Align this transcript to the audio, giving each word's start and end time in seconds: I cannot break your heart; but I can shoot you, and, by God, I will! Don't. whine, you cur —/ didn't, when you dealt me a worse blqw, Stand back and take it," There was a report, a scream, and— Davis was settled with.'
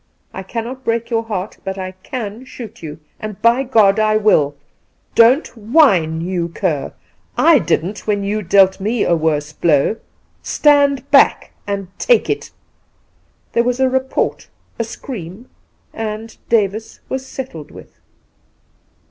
I 0.33 0.41
cannot 0.41 0.83
break 0.83 1.11
your 1.11 1.21
heart; 1.21 1.57
but 1.63 1.77
I 1.77 1.91
can 2.01 2.43
shoot 2.43 2.81
you, 2.81 2.99
and, 3.19 3.39
by 3.43 3.61
God, 3.61 3.99
I 3.99 4.17
will! 4.17 4.55
Don't. 5.13 5.45
whine, 5.55 6.21
you 6.21 6.49
cur 6.49 6.93
—/ 7.35 7.37
didn't, 7.37 8.07
when 8.07 8.23
you 8.23 8.41
dealt 8.41 8.79
me 8.79 9.03
a 9.03 9.15
worse 9.15 9.53
blqw, 9.53 9.99
Stand 10.41 11.11
back 11.11 11.51
and 11.67 11.87
take 11.99 12.31
it," 12.31 12.49
There 13.53 13.63
was 13.63 13.79
a 13.79 13.91
report, 13.91 14.47
a 14.79 14.83
scream, 14.83 15.51
and— 15.93 16.35
Davis 16.49 16.99
was 17.07 17.23
settled 17.23 17.69
with.' 17.69 17.99